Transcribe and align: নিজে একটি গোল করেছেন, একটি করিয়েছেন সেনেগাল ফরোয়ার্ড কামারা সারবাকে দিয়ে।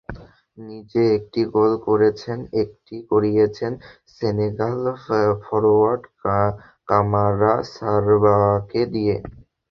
নিজে 0.57 1.01
একটি 1.17 1.41
গোল 1.55 1.71
করেছেন, 1.87 2.37
একটি 2.63 2.95
করিয়েছেন 3.11 3.71
সেনেগাল 4.13 4.79
ফরোয়ার্ড 5.45 6.03
কামারা 6.89 7.53
সারবাকে 7.73 8.81
দিয়ে। 8.93 9.15